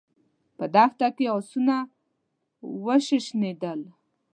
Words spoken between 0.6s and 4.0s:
دښته کې آسونه وشڼېدل.